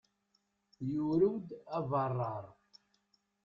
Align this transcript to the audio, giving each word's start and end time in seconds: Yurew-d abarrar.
Yurew-d 0.91 1.47
abarrar. 1.77 2.45